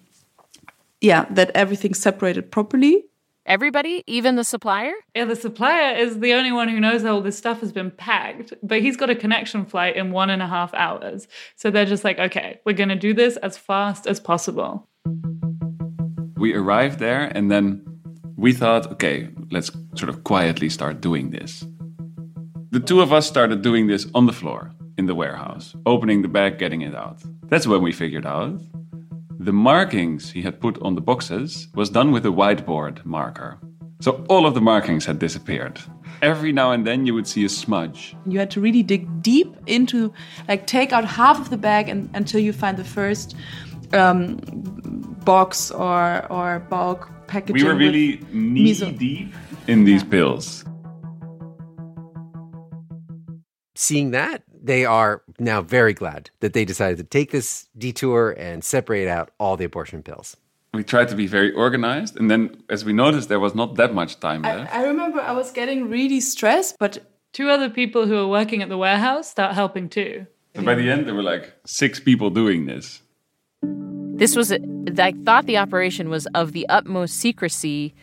[1.00, 3.04] yeah, that everything's separated properly.
[3.46, 4.92] Everybody, even the supplier?
[5.16, 7.90] Yeah, the supplier is the only one who knows how all this stuff has been
[7.90, 11.26] packed, but he's got a connection flight in one and a half hours.
[11.56, 14.86] So they're just like, okay, we're going to do this as fast as possible.
[16.36, 17.82] We arrived there and then
[18.36, 21.64] we thought, okay, let's sort of quietly start doing this.
[22.70, 26.28] The two of us started doing this on the floor in the warehouse, opening the
[26.28, 27.22] bag, getting it out.
[27.46, 28.60] That's when we figured out
[29.40, 33.58] the markings he had put on the boxes was done with a whiteboard marker.
[34.02, 35.80] So all of the markings had disappeared.
[36.20, 38.14] Every now and then you would see a smudge.
[38.26, 40.12] You had to really dig deep into,
[40.46, 43.34] like, take out half of the bag and, until you find the first
[43.94, 44.36] um,
[45.24, 47.54] box or or bulk packaging.
[47.54, 48.96] We were really knee miso.
[48.98, 49.32] deep
[49.66, 50.66] in these pills.
[53.74, 58.62] Seeing that, they are now very glad that they decided to take this detour and
[58.62, 60.36] separate out all the abortion pills.
[60.72, 63.92] We tried to be very organized, and then as we noticed, there was not that
[63.92, 64.72] much time left.
[64.72, 66.98] I, I remember I was getting really stressed, but
[67.32, 70.26] two other people who were working at the warehouse start helping too.
[70.54, 73.02] So by the end, there were like six people doing this.
[73.62, 77.94] This was, I thought the operation was of the utmost secrecy,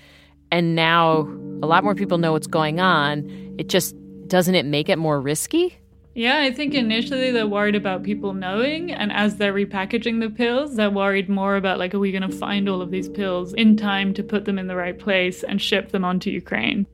[0.52, 1.22] and now
[1.62, 3.30] a lot more people know what's going on.
[3.58, 3.96] It just
[4.28, 5.78] doesn't it make it more risky?
[6.18, 10.76] Yeah, I think initially they're worried about people knowing, and as they're repackaging the pills,
[10.76, 13.78] they're worried more about like, are we going to find all of these pills in
[13.78, 16.88] time to put them in the right place and ship them onto Ukraine?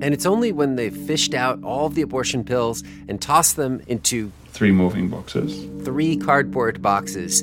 [0.00, 3.82] And it's only when they've fished out all of the abortion pills and tossed them
[3.88, 7.42] into three moving boxes, three cardboard boxes,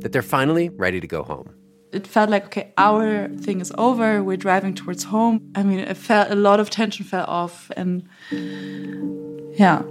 [0.00, 1.54] that they're finally ready to go home.
[1.92, 4.22] It felt like, okay, our thing is over.
[4.22, 5.52] We're driving towards home.
[5.54, 7.70] I mean, it felt a lot of tension fell off.
[7.76, 8.08] And
[9.58, 9.82] yeah,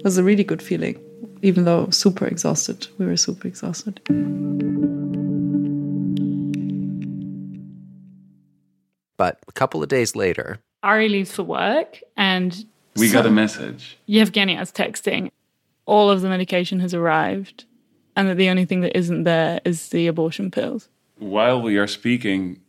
[0.00, 0.98] it was a really good feeling,
[1.42, 2.88] even though super exhausted.
[2.96, 4.00] We were super exhausted.
[9.18, 12.64] But a couple of days later, Ari leaves for work and
[12.96, 13.98] we so got a message.
[14.08, 15.30] Yevgenia is texting.
[15.84, 17.64] All of the medication has arrived,
[18.16, 20.88] and that the only thing that isn't there is the abortion pills.
[21.18, 22.62] While we are speaking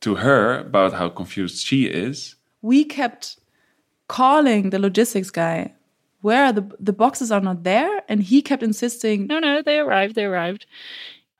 [0.00, 3.38] to her about how confused she is, we kept
[4.08, 5.74] calling the logistics guy.
[6.22, 9.26] Where are the the boxes are not there, and he kept insisting.
[9.26, 10.14] No, no, they arrived.
[10.14, 10.66] They arrived,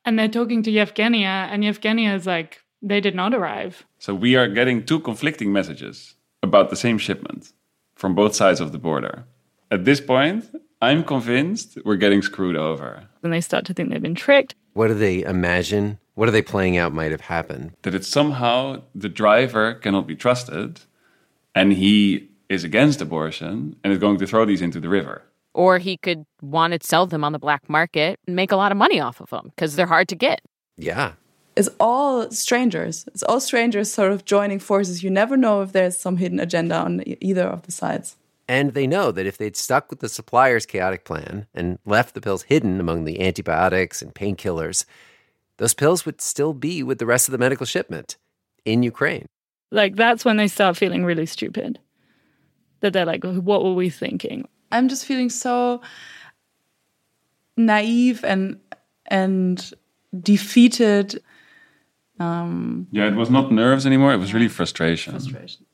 [0.05, 3.87] and they're talking to Yevgenia, and Yevgenia is like, they did not arrive.
[3.99, 7.53] So we are getting two conflicting messages about the same shipment
[7.95, 9.25] from both sides of the border.
[9.71, 13.07] At this point, I'm convinced we're getting screwed over.
[13.21, 14.55] Then they start to think they've been tricked.
[14.73, 15.99] What do they imagine?
[16.15, 17.73] What are they playing out might have happened?
[17.83, 20.81] That it's somehow the driver cannot be trusted
[21.55, 25.23] and he is against abortion and is going to throw these into the river.
[25.55, 28.73] Or he could want to sell them on the black market and make a lot
[28.73, 30.43] of money off of them because they're hard to get.
[30.77, 31.13] Yeah.
[31.57, 33.07] It's all strangers.
[33.09, 35.03] It's all strangers sort of joining forces.
[35.03, 38.17] You never know if there's some hidden agenda on either of the sides.
[38.49, 42.21] And they know that if they'd stuck with the supplier's chaotic plan and left the
[42.21, 44.85] pills hidden among the antibiotics and painkillers,
[45.59, 48.17] those pills would still be with the rest of the medical shipment
[48.65, 49.27] in Ukraine.
[49.71, 51.79] Like, that's when they start feeling really stupid.
[52.81, 54.49] That they're like, what were we thinking?
[54.73, 55.81] I'm just feeling so
[57.57, 58.59] naive and
[59.07, 59.73] and
[60.21, 61.23] defeated.
[62.19, 64.13] Um, Yeah, it was not nerves anymore.
[64.13, 65.13] It was really frustration.
[65.15, 65.65] frustration.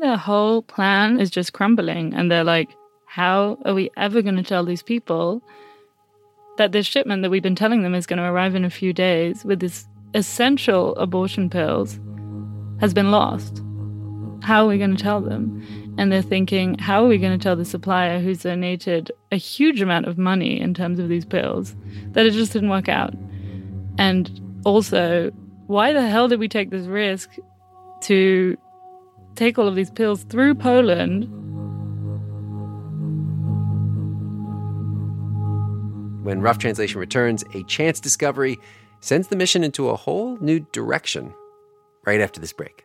[0.00, 2.14] Their whole plan is just crumbling.
[2.14, 2.70] And they're like,
[3.06, 5.42] how are we ever going to tell these people
[6.56, 8.92] that this shipment that we've been telling them is going to arrive in a few
[8.92, 12.00] days with this essential abortion pills
[12.80, 13.62] has been lost?
[14.42, 15.62] How are we going to tell them?
[15.98, 19.82] And they're thinking, how are we going to tell the supplier who's donated a huge
[19.82, 21.76] amount of money in terms of these pills
[22.12, 23.14] that it just didn't work out?
[23.98, 25.30] And also,
[25.66, 27.30] why the hell did we take this risk
[28.02, 28.56] to
[29.34, 31.24] take all of these pills through Poland?
[36.24, 38.58] When Rough Translation returns, a chance discovery
[39.00, 41.34] sends the mission into a whole new direction
[42.06, 42.84] right after this break.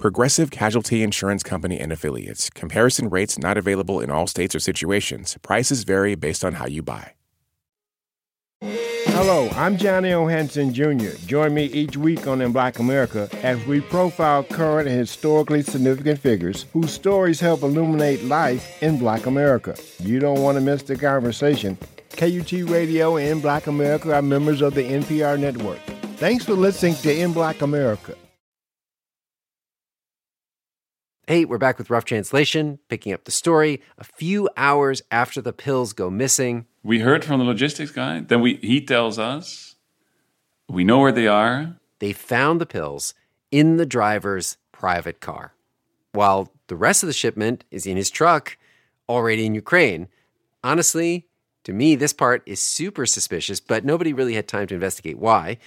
[0.00, 2.48] Progressive Casualty Insurance Company and Affiliates.
[2.48, 5.36] Comparison rates not available in all states or situations.
[5.42, 7.12] Prices vary based on how you buy.
[8.62, 10.26] Hello, I'm Johnny O.
[10.26, 11.10] Hanson Jr.
[11.26, 16.18] Join me each week on In Black America as we profile current and historically significant
[16.18, 19.76] figures whose stories help illuminate life in Black America.
[19.98, 21.76] You don't want to miss the conversation.
[22.16, 25.80] KUT Radio and In Black America are members of the NPR network.
[26.16, 28.14] Thanks for listening to In Black America.
[31.30, 35.52] Hey, we're back with Rough Translation, picking up the story a few hours after the
[35.52, 36.66] pills go missing.
[36.82, 38.18] We heard from the logistics guy.
[38.18, 39.76] Then we he tells us
[40.68, 41.76] we know where they are.
[42.00, 43.14] They found the pills
[43.52, 45.54] in the driver's private car,
[46.14, 48.58] while the rest of the shipment is in his truck,
[49.08, 50.08] already in Ukraine.
[50.64, 51.28] Honestly,
[51.62, 55.58] to me, this part is super suspicious, but nobody really had time to investigate why,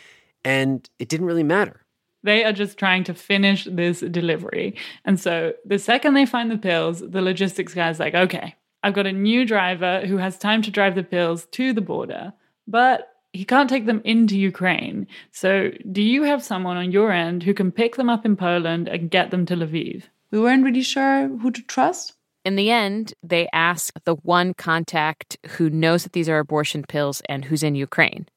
[0.43, 1.82] and it didn't really matter.
[2.23, 4.75] They are just trying to finish this delivery.
[5.05, 9.07] And so the second they find the pills, the logistics guy's like, okay, I've got
[9.07, 12.33] a new driver who has time to drive the pills to the border,
[12.67, 15.07] but he can't take them into Ukraine.
[15.31, 18.87] So do you have someone on your end who can pick them up in Poland
[18.87, 20.03] and get them to Lviv?
[20.31, 22.13] We weren't really sure who to trust.
[22.45, 27.21] In the end, they ask the one contact who knows that these are abortion pills
[27.29, 28.27] and who's in Ukraine,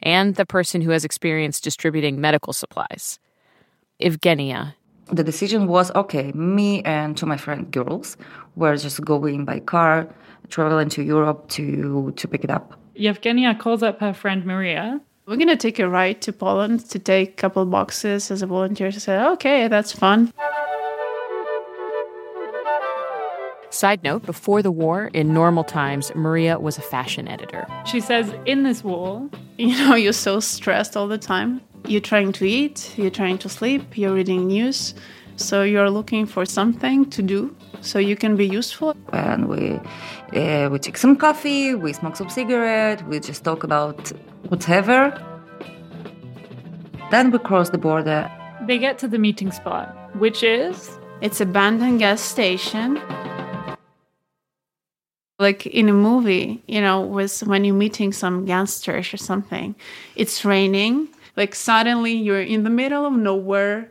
[0.00, 3.18] and the person who has experience distributing medical supplies.
[4.00, 4.74] Evgenia.
[5.10, 8.16] The decision was okay, me and two of my friend girls
[8.56, 10.06] were just going by car,
[10.50, 12.78] traveling to Europe to, to pick it up.
[12.96, 15.00] Yevgenia calls up her friend Maria.
[15.26, 18.46] We're going to take a ride to Poland to take a couple boxes as a
[18.46, 18.90] volunteer.
[18.90, 20.32] She said, okay, that's fun.
[23.70, 27.66] Side note before the war, in normal times, Maria was a fashion editor.
[27.84, 31.60] She says, in this war, you know, you're so stressed all the time.
[31.86, 34.94] You're trying to eat, you're trying to sleep, you're reading news.
[35.36, 38.96] So you're looking for something to do so you can be useful.
[39.12, 39.80] And we
[40.34, 44.12] uh, we take some coffee, we smoke some cigarette, we just talk about
[44.48, 45.12] whatever.
[47.10, 48.30] Then we cross the border.
[48.66, 53.00] They get to the meeting spot, which is it's abandoned gas station.
[55.38, 59.76] Like in a movie, you know, with when you're meeting some gangsters or something,
[60.16, 61.08] it's raining.
[61.38, 63.88] Like suddenly you're in the middle of nowhere,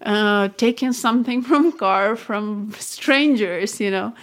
[0.00, 4.14] uh, taking something from car from strangers, you know.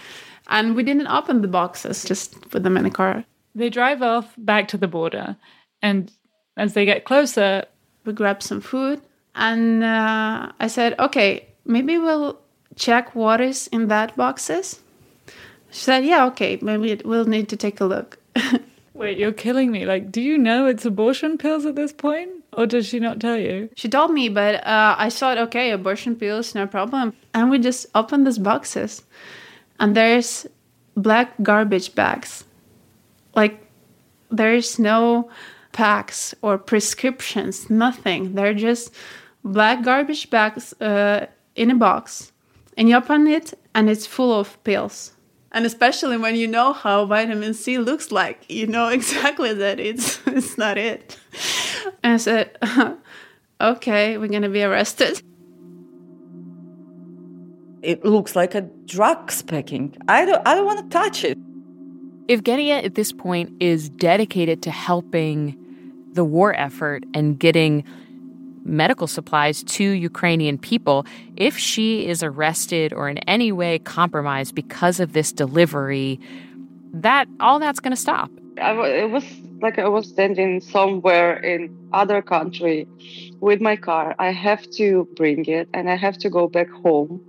[0.48, 3.24] And we didn't open the boxes, just put them in the car.
[3.54, 5.36] They drive off back to the border,
[5.80, 6.10] and
[6.56, 7.64] as they get closer,
[8.04, 9.00] we grab some food.
[9.36, 12.40] And uh, I said, okay, maybe we'll
[12.74, 14.80] check what is in that boxes.
[15.70, 18.18] She said, yeah, okay, maybe we'll need to take a look.
[18.94, 19.86] Wait, you're killing me.
[19.86, 22.43] Like, do you know it's abortion pills at this point?
[22.56, 23.68] Or did she not tell you?
[23.76, 27.14] She told me, but uh, I thought, okay, abortion pills, no problem.
[27.32, 29.02] And we just opened these boxes.
[29.80, 30.46] And there's
[30.96, 32.44] black garbage bags.
[33.34, 33.60] Like,
[34.30, 35.30] there's no
[35.72, 38.34] packs or prescriptions, nothing.
[38.34, 38.94] They're just
[39.44, 41.26] black garbage bags uh,
[41.56, 42.32] in a box.
[42.76, 45.12] And you open it, and it's full of pills.
[45.52, 50.18] And especially when you know how vitamin C looks like, you know exactly that it's
[50.26, 51.16] it's not it.
[52.02, 52.56] And I said,
[53.60, 55.22] okay, we're gonna be arrested.
[57.82, 59.96] It looks like a drug packing.
[60.08, 61.38] I don't I don't want to touch it.
[62.28, 65.56] Evgenia at this point is dedicated to helping
[66.14, 67.84] the war effort and getting
[68.64, 71.04] medical supplies to Ukrainian people.
[71.36, 76.18] If she is arrested or in any way compromised because of this delivery,
[76.94, 78.30] that all that's going to stop.
[78.60, 79.24] I, it was
[79.60, 82.86] like I was standing somewhere in other country
[83.40, 84.14] with my car.
[84.18, 87.20] I have to bring it and I have to go back home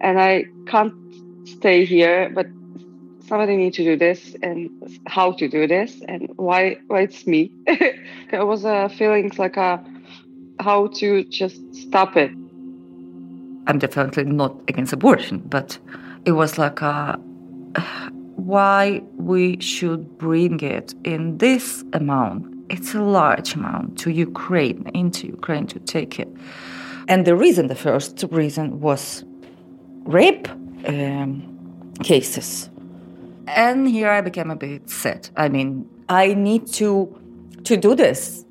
[0.00, 0.94] and I can't
[1.46, 2.46] stay here, but
[3.26, 4.70] somebody need to do this and
[5.06, 7.50] how to do this and why why it's me.
[7.66, 9.82] it was a feeling like a
[10.60, 12.30] how to just stop it.
[13.66, 15.78] I'm definitely not against abortion, but
[16.24, 17.18] it was like a
[18.46, 22.46] why we should bring it in this amount.
[22.68, 26.28] It's a large amount to Ukraine, into Ukraine to take it.
[27.08, 29.24] And the reason, the first reason was
[30.04, 30.48] rape
[30.86, 32.70] um, cases.
[33.46, 35.28] And here I became a bit sad.
[35.36, 37.18] I mean, I need to
[37.64, 38.44] to do this.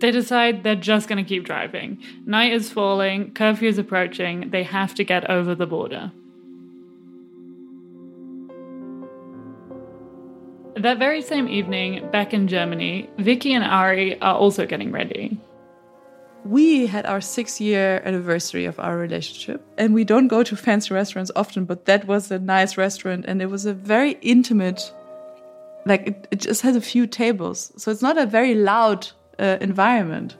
[0.00, 1.98] They decide they're just going to keep driving.
[2.24, 6.12] Night is falling, curfew is approaching, they have to get over the border.
[10.78, 15.36] That very same evening, back in Germany, Vicky and Ari are also getting ready.
[16.44, 20.94] We had our six year anniversary of our relationship, and we don't go to fancy
[20.94, 24.92] restaurants often, but that was a nice restaurant, and it was a very intimate,
[25.84, 27.72] like it, it just has a few tables.
[27.76, 29.08] So it's not a very loud
[29.40, 30.36] uh, environment,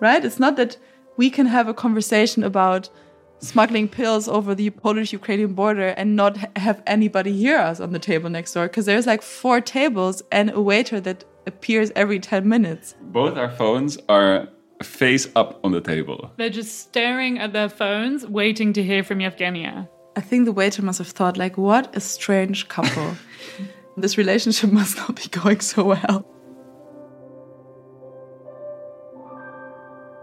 [0.00, 0.24] right?
[0.24, 0.78] It's not that
[1.18, 2.88] we can have a conversation about
[3.42, 7.98] smuggling pills over the Polish Ukrainian border and not have anybody hear us on the
[7.98, 12.48] table next door because there's like four tables and a waiter that appears every 10
[12.48, 12.94] minutes.
[13.02, 14.48] Both our phones are
[14.82, 16.30] face up on the table.
[16.36, 19.88] They're just staring at their phones, waiting to hear from Yevgenia.
[20.16, 23.16] I think the waiter must have thought, like, what a strange couple.
[23.96, 26.26] this relationship must not be going so well.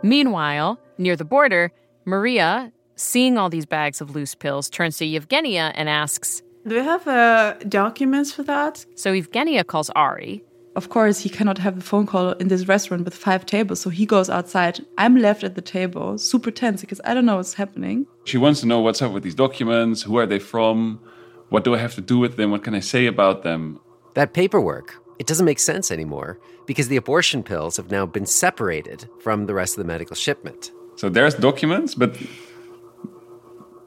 [0.03, 1.71] Meanwhile, near the border,
[2.05, 6.83] Maria, seeing all these bags of loose pills, turns to Yevgenia and asks, Do you
[6.83, 8.85] have uh, documents for that?
[8.95, 10.43] So Yevgenia calls Ari.
[10.75, 13.89] Of course, he cannot have a phone call in this restaurant with five tables, so
[13.89, 14.85] he goes outside.
[14.97, 18.05] I'm left at the table, super tense because I don't know what's happening.
[18.25, 20.99] She wants to know what's up with these documents, who are they from,
[21.49, 23.79] what do I have to do with them, what can I say about them?
[24.13, 29.09] That paperwork, it doesn't make sense anymore because the abortion pills have now been separated
[29.21, 30.71] from the rest of the medical shipment.
[30.95, 32.15] So there's documents, but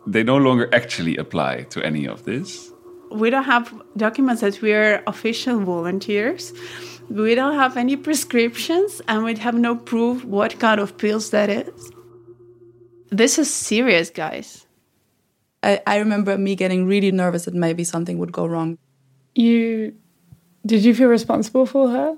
[0.06, 2.70] they no longer actually apply to any of this.
[3.10, 6.52] We don't have documents that we're official volunteers.
[7.10, 11.50] We don't have any prescriptions, and we have no proof what kind of pills that
[11.50, 11.92] is.
[13.10, 14.66] This is serious, guys.
[15.62, 18.78] I, I remember me getting really nervous that maybe something would go wrong.
[19.34, 19.94] You
[20.64, 22.16] did you feel responsible for her?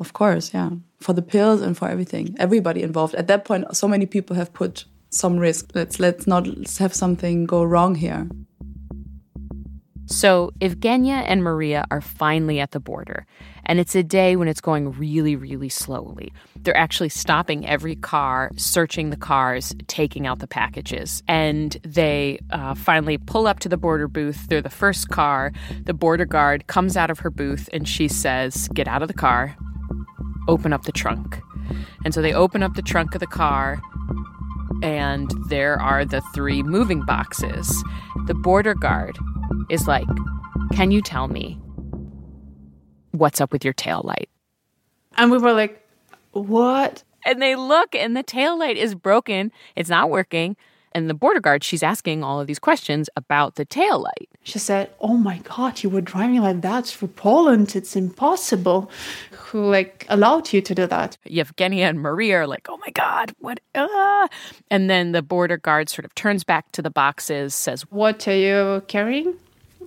[0.00, 0.70] Of course, yeah.
[1.00, 2.36] For the pills and for everything.
[2.38, 3.14] Everybody involved.
[3.14, 5.70] At that point, so many people have put some risk.
[5.74, 6.46] Let's let's not
[6.78, 8.28] have something go wrong here.
[10.10, 13.26] So Evgenia and Maria are finally at the border,
[13.66, 16.32] and it's a day when it's going really, really slowly.
[16.56, 22.74] They're actually stopping every car, searching the cars, taking out the packages, and they uh,
[22.74, 24.48] finally pull up to the border booth.
[24.48, 25.52] They're the first car.
[25.84, 29.14] The border guard comes out of her booth, and she says, "Get out of the
[29.14, 29.56] car,
[30.48, 31.38] open up the trunk."
[32.06, 33.82] And so they open up the trunk of the car,
[34.82, 37.82] and there are the three moving boxes.
[38.26, 39.18] The border guard
[39.70, 40.06] is like,
[40.72, 41.60] Can you tell me
[43.12, 44.28] what's up with your tail light?
[45.16, 45.84] And we were like,
[46.32, 47.02] What?
[47.24, 49.52] And they look, and the tail light is broken.
[49.76, 50.56] It's not working.
[50.98, 54.28] And the border guard, she's asking all of these questions about the tail light.
[54.42, 57.76] She said, Oh my God, you were driving like that through Poland.
[57.76, 58.90] It's impossible.
[59.30, 61.16] Who like allowed you to do that?
[61.24, 63.60] Yevgenia and Maria are like, Oh my God, what?
[63.76, 64.26] Uh?
[64.72, 68.34] And then the border guard sort of turns back to the boxes, says, What are
[68.34, 69.36] you carrying?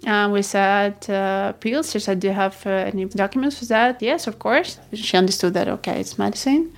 [0.07, 1.91] Uh, we said uh, pills.
[1.91, 4.01] She said, Do you have uh, any documents for that?
[4.01, 4.79] Yes, of course.
[4.93, 6.73] She understood that, okay, it's medicine.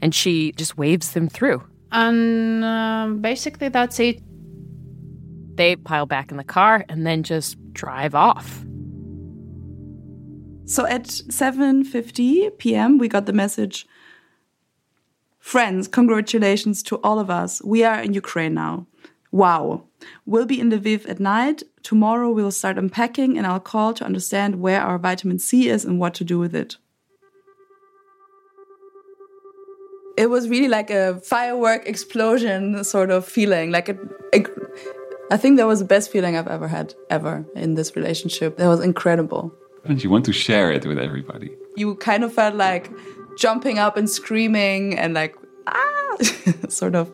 [0.00, 1.64] And she just waves them through.
[1.92, 4.20] And um, basically, that's it.
[5.56, 8.64] They pile back in the car and then just drive off.
[10.64, 13.86] So at 7:50 p.m., we got the message
[15.42, 17.60] Friends, congratulations to all of us.
[17.64, 18.86] We are in Ukraine now.
[19.32, 19.88] Wow.
[20.24, 21.64] We'll be in Lviv at night.
[21.82, 25.98] Tomorrow we'll start unpacking and I'll call to understand where our vitamin C is and
[25.98, 26.76] what to do with it.
[30.16, 33.70] It was really like a firework explosion sort of feeling.
[33.70, 33.98] Like it
[35.32, 38.58] i think that was the best feeling I've ever had, ever in this relationship.
[38.58, 39.52] That was incredible.
[39.84, 41.50] And you want to share it with everybody.
[41.74, 42.90] You kind of felt like
[43.38, 45.34] jumping up and screaming and like,
[45.66, 46.16] ah,
[46.68, 47.10] sort of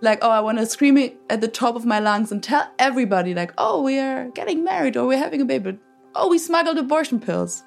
[0.00, 2.68] like, oh, I want to scream it at the top of my lungs and tell
[2.78, 5.78] everybody, like, oh, we are getting married or we're having a baby.
[6.14, 7.62] Oh, we smuggled abortion pills.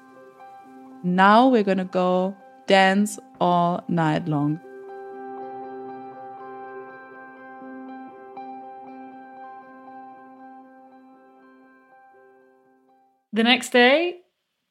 [1.04, 2.36] Now we're going to go
[2.66, 4.60] dance all night long.
[13.32, 14.20] The next day,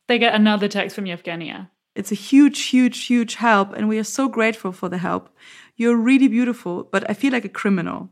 [0.07, 1.69] they get another text from Yevgenia.
[1.95, 5.29] It's a huge, huge, huge help, and we are so grateful for the help.
[5.75, 8.09] You're really beautiful, but I feel like a criminal.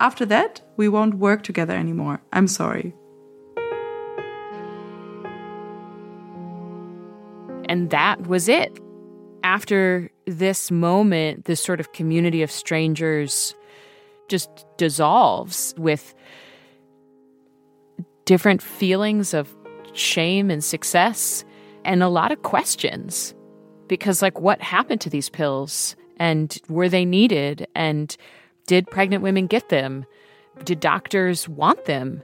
[0.00, 2.22] After that, we won't work together anymore.
[2.32, 2.94] I'm sorry.
[7.74, 8.78] And that was it.
[9.42, 13.52] After this moment, this sort of community of strangers
[14.28, 16.14] just dissolves with
[18.26, 19.52] different feelings of
[19.92, 21.44] shame and success
[21.84, 23.34] and a lot of questions.
[23.88, 25.96] Because, like, what happened to these pills?
[26.16, 27.66] And were they needed?
[27.74, 28.16] And
[28.68, 30.06] did pregnant women get them?
[30.62, 32.22] Did doctors want them?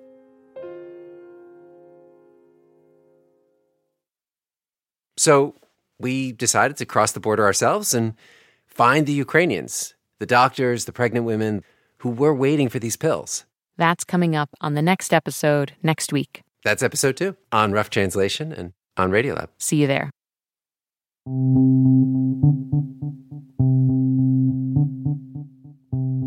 [5.20, 5.54] So
[5.98, 8.14] we decided to cross the border ourselves and
[8.66, 11.62] find the Ukrainians, the doctors, the pregnant women
[11.98, 13.44] who were waiting for these pills.
[13.76, 16.40] That's coming up on the next episode next week.
[16.64, 19.48] That's episode two on Rough Translation and on Radiolab.
[19.58, 20.08] See you there.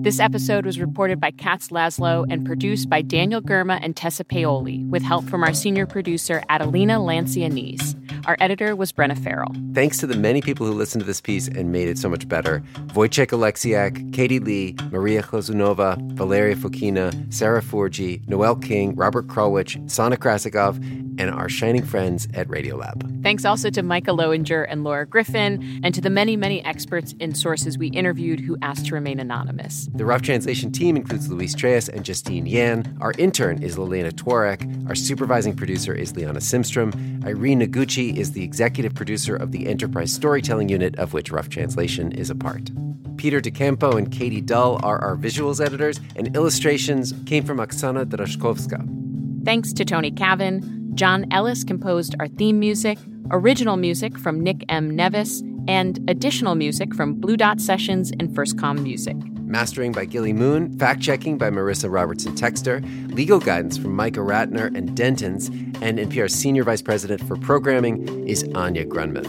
[0.03, 4.83] This episode was reported by Katz Laszlo and produced by Daniel Germa and Tessa Paoli,
[4.83, 8.02] with help from our senior producer, Adelina Lancianese.
[8.25, 9.53] Our editor was Brenna Farrell.
[9.73, 12.27] Thanks to the many people who listened to this piece and made it so much
[12.27, 12.63] better
[12.93, 20.15] Wojciech Alexiak, Katie Lee, Maria Khozunova, Valeria Fokina, Sarah Forgi, Noel King, Robert Krulwich, Sana
[20.15, 20.77] Krasikov,
[21.19, 23.23] and our shining friends at Radiolab.
[23.23, 27.37] Thanks also to Micah Lowinger and Laura Griffin, and to the many, many experts and
[27.37, 29.89] sources we interviewed who asked to remain anonymous.
[29.93, 32.97] The Rough Translation team includes Luis Trelles and Justine Yan.
[32.99, 34.89] Our intern is Lelena Tworek.
[34.89, 37.23] Our supervising producer is Liana Simstrom.
[37.25, 42.11] Irene Noguchi is the executive producer of the Enterprise Storytelling Unit, of which Rough Translation
[42.11, 42.69] is a part.
[43.17, 49.45] Peter DeCampo and Katie Dull are our visuals editors, and illustrations came from Oksana Drashkovska.
[49.45, 50.93] Thanks to Tony Cavin.
[50.95, 52.97] John Ellis composed our theme music,
[53.31, 54.95] original music from Nick M.
[54.95, 59.15] Nevis, and additional music from Blue Dot Sessions and First Com Music.
[59.53, 62.81] Mastering by Gilly Moon, fact checking by Marissa Robertson Textor,
[63.13, 65.49] legal guidance from Micah Ratner and Dentons,
[65.79, 69.27] and NPR's Senior Vice President for Programming is Anya Grundmann.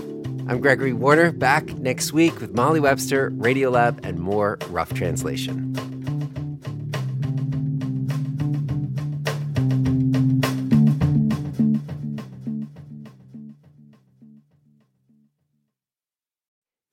[0.48, 5.63] I'm Gregory Warner, back next week with Molly Webster, Radiolab, and more Rough Translation.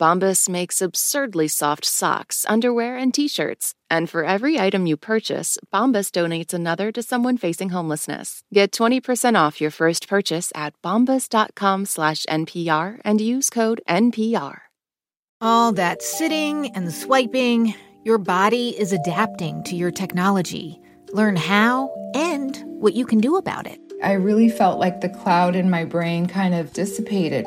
[0.00, 3.74] Bombas makes absurdly soft socks, underwear, and t-shirts.
[3.90, 8.40] And for every item you purchase, Bombas donates another to someone facing homelessness.
[8.50, 14.60] Get 20% off your first purchase at bombas.com slash NPR and use code NPR.
[15.42, 20.80] All that sitting and swiping, your body is adapting to your technology.
[21.12, 23.78] Learn how and what you can do about it.
[24.02, 27.46] I really felt like the cloud in my brain kind of dissipated.